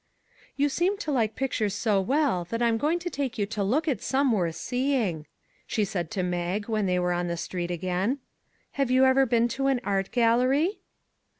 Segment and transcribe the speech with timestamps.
[0.57, 3.87] "You seem to like pictures so well that I'm going to take you to look
[3.87, 5.27] at some worth see ing,"
[5.67, 8.17] she said to Mag when they were on the street again."
[8.81, 10.79] Have you ever been to an art gallery?"